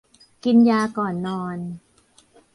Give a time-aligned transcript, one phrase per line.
[0.43, 1.57] กินยาก่อนนอน